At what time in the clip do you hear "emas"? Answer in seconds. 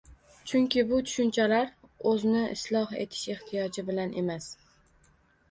4.25-4.51